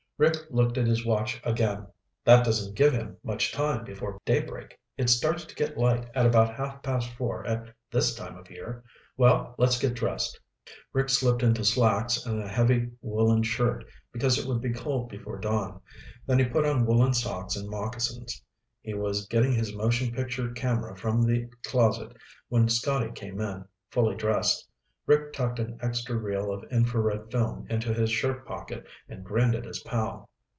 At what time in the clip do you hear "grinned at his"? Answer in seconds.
29.25-29.81